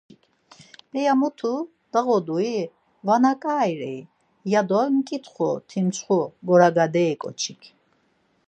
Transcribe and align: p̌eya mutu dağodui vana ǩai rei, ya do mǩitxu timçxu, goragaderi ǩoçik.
p̌eya 0.89 1.13
mutu 1.19 1.53
dağodui 1.91 2.57
vana 3.07 3.33
ǩai 3.43 3.71
rei, 3.81 4.01
ya 4.51 4.61
do 4.69 4.81
mǩitxu 4.93 5.49
timçxu, 5.69 6.19
goragaderi 6.47 7.15
ǩoçik. 7.21 7.61